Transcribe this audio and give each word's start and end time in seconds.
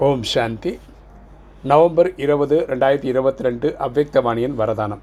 ஓம் 0.00 0.22
சாந்தி. 0.22 0.70
November 1.70 2.08
இருபது 2.16 2.56
ரெண்டாயிரத்தி 2.68 3.08
இருபத்தி 3.12 3.42
ரெண்டு 3.42 3.68
அவ்வக்தவாணியின் 3.86 4.54
வரதானம். 4.60 5.02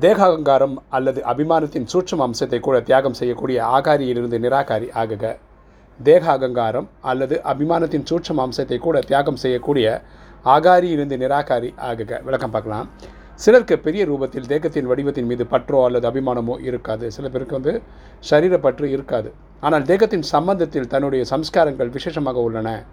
தேக 0.00 0.18
அகங்காரம் 0.24 0.76
அல்லது 0.88 1.20
அபிமானத்தின் 1.32 1.84
சூட்சம் 1.92 2.22
அம்சத்தை 2.26 2.60
கூட 2.60 2.80
தியாகம் 2.80 3.16
செய்யக்கூடிய 3.18 3.58
ஆகாரியிலிருந்து 3.76 4.38
நிராகாரி 4.44 4.88
ஆகுக. 5.02 5.34
தேக 6.00 6.30
அகங்காரம் 6.36 6.88
அல்லது 7.00 7.40
அபிமானத்தின் 7.52 8.06
சூட்சம் 8.10 8.40
அம்சத்தை 8.46 8.78
கூட 8.86 9.00
தியாகம் 9.10 9.40
செய்யக்கூடிய 9.44 10.02
ஆகாரியிலிருந்து 10.56 11.18
நிராகாரி 11.24 11.70
ஆகுக. 11.90 12.22
விளக்கம் 12.22 12.54
பார்க்கலாம். 12.56 12.88
சிலருக்கு 13.36 13.78
பெரிய 13.78 14.04
ரூபத்தில் 14.12 14.50
தேகத்தின் 14.54 14.90
வடிவத்தின் 14.92 15.30
மீது 15.32 15.46
பற்றோ 15.54 15.84
அல்லது 15.84 16.12
அபிமானமோ 16.12 16.58
இருக்காது. 16.70 17.10
சில 17.10 17.28
பேருக்கு 17.28 17.60
வந்து 17.60 17.82
சரீரப்பற்று 18.30 18.84
இருக்காது. 18.96 19.30
ஆனால் 19.60 19.88
தேகத்தின் 19.92 20.28
சம்பந்தத்தில் 20.34 20.92
தன்னுடைய 20.94 21.24
சம்ஸ்காரங்கள் 21.34 21.96
விசேஷமாக 21.98 22.40
உள்ளன. 22.48 22.84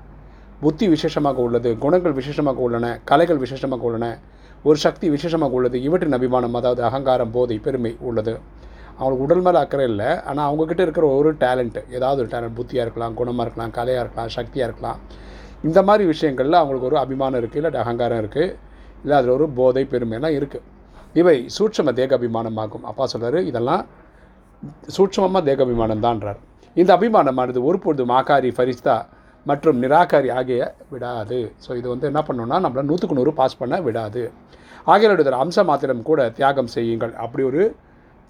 புத்தி 0.64 0.86
விசேஷமாக 0.94 1.40
உள்ளது 1.48 1.70
குணங்கள் 1.84 2.16
விசேஷமாக 2.20 2.60
உள்ளன 2.66 2.88
கலைகள் 3.10 3.40
விசேஷமாக 3.44 3.88
உள்ளன 3.90 4.08
ஒரு 4.70 4.78
சக்தி 4.86 5.06
விசேஷமாக 5.16 5.58
உள்ளது 5.58 5.78
இவற்றின் 5.88 6.18
அபிமானம் 6.18 6.58
அதாவது 6.60 6.82
அகங்காரம் 6.90 7.32
போதை 7.36 7.56
பெருமை 7.66 7.92
உள்ளது. 8.10 8.34
அவங்களுக்கு 8.98 9.26
உடல் 9.28 9.44
மேலே 9.46 9.60
அக்கறை 9.64 9.86
இல்லை 9.92 10.10
ஆனால் 10.30 10.48
அவங்கக்கிட்ட 10.50 10.82
இருக்கிற 10.86 11.06
ஒரு 11.20 11.30
டேலண்ட் 11.44 11.80
ஏதாவது 11.96 12.20
ஒரு 12.24 12.30
டேலண்ட் 12.34 12.58
புத்தியாக 12.60 12.86
இருக்கலாம் 12.86 13.16
குணமாக 13.20 13.46
இருக்கலாம் 13.46 13.74
கலையாக 13.78 14.04
இருக்கலாம் 14.04 14.30
சக்தியாக 14.38 14.68
இருக்கலாம். 14.70 15.00
இந்த 15.70 15.80
மாதிரி 15.88 16.04
விஷயங்களில் 16.12 16.60
அவங்களுக்கு 16.60 16.90
ஒரு 16.90 16.98
அபிமானம் 17.04 17.40
இருக்குது 17.42 17.62
இல்லை 17.62 17.82
அகங்காரம் 17.84 18.22
இருக்குது 18.24 18.54
இல்லை 19.04 19.16
அதில் 19.20 19.34
ஒரு 19.38 19.48
போதை 19.60 19.84
பெருமையெல்லாம் 19.94 20.36
இருக்குது 20.40 20.68
இவை 21.22 21.36
சூட்சம 21.56 21.94
தேக 22.00 22.14
அபிமானம் 22.20 22.60
ஆகும் 22.64 22.86
அப்பா 22.92 23.06
சொல்கிறார் 23.14 23.40
இதெல்லாம் 23.52 23.84
சூட்சமமாக 24.96 25.44
தேக 25.50 25.62
அபிமானம் 25.68 26.06
தான்றார் 26.08 26.40
இந்த 26.76 26.92
அபிமானமானது 26.98 27.62
ஒரு 27.70 27.78
பொழுது 27.86 28.06
ஆகாரி 28.20 28.52
ஃபரிஸ்தா 28.58 28.96
மற்றும் 29.50 29.78
நிராகாரி 29.84 30.30
ஆகிய 30.40 30.62
விடாது. 30.94 31.40
ஸோ 31.64 31.70
இது 31.80 31.88
வந்து 31.94 32.08
என்ன 32.12 32.22
பண்ணணும்னா 32.28 32.58
நம்மளை 32.66 32.84
நூற்றுக்கு 32.90 33.18
நூறு 33.20 33.32
பாஸ் 33.40 33.60
பண்ண 33.62 33.76
விடாது. 33.88 34.24
ஆகியோருடைய 34.94 35.40
அம்ச 35.44 35.64
மாத்திரம் 35.70 36.08
கூட 36.10 36.22
தியாகம் 36.38 36.72
செய்யுங்கள். 36.76 37.14
அப்படி 37.26 37.44
ஒரு 37.50 37.64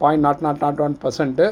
point 0.02 0.25
nought 0.27 0.44
nought 0.45 0.63
nought 0.66 0.81
one 0.85 0.97
percent 1.03 1.47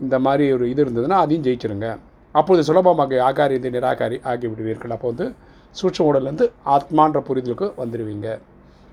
இந்த 0.00 0.16
மாதிரி 0.26 0.44
ஒரு 0.56 0.64
இது 0.72 0.80
இருந்ததுன்னா 0.84 1.18
அதையும் 1.24 1.44
ஜெயிச்சிருங்க. 1.46 1.88
அப்போது 2.34 2.62
சுலபமாக 2.68 3.20
ஆகாரி 3.28 3.54
இந்த 3.60 3.70
நிராகாரி 3.76 4.16
ஆகி 4.30 4.46
விடுவீர்கள். 4.52 4.94
அப்போ 4.96 5.08
வந்து 5.12 5.26
சூட்சம் 5.78 6.08
உடல்லேருந்து 6.10 6.46
ஆத்மான்ற 6.74 7.20
புரிதலுக்கு 7.28 7.66
வந்துடுவீங்க 7.82 8.28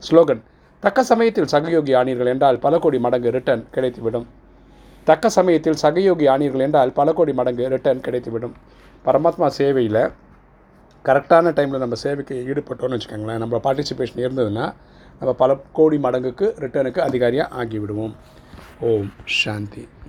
ஸ்லோகன் 0.08 0.42
தக்க 0.84 1.04
சமயத்தில் 1.10 1.52
சகயோகி 1.56 1.92
ஆனீர்கள் 2.00 2.32
என்றால் 2.32 2.58
பல 2.66 2.80
கோடி 2.84 2.98
மடங்கு 3.06 3.30
ரிட்டர்ன் 3.36 3.66
கிடைத்துவிடும். 3.76 4.26
தக்க 5.04 5.30
சமயத்தில் 5.30 5.82
சகயோகி 5.82 6.26
ஆனீர்கள் 6.34 6.66
என்றால் 6.68 6.92
பல 6.92 7.14
கோடி 7.14 7.34
மடங்கு 7.34 7.70
ரிட்டர்ன் 7.70 8.06
கிடைத்துவிடும். 8.08 8.54
பரமாத்மா 9.06 9.48
சேவையில் 9.48 10.04
கரெக்டான 11.06 11.52
டைமில் 11.58 11.84
நம்ம 11.84 11.96
சேவைக்கு 11.96 12.36
ஈடுபட்டோம்னு 12.50 12.98
வச்சுக்கோங்களேன். 12.98 13.42
நம்ம 13.44 13.60
பார்ட்டிசிபேஷன் 13.64 14.24
இருந்ததுன்னா 14.26 14.74
நம்ம 15.20 15.34
பல 15.34 15.58
கோடி 15.74 15.98
மடங்குக்கு 15.98 16.46
ரிட்டர்னுக்கு 16.64 17.00
அதிகாரியாக 17.00 17.66
ஆகிவிடுவோம். 17.66 18.14
ஓம் 18.80 19.12
சாந்தி. 19.26 19.88